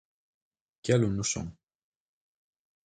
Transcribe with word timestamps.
¿Que 0.83 0.89
alumnos 0.93 1.29
son? 1.33 1.47